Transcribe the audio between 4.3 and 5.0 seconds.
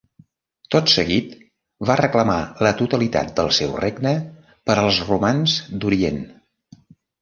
per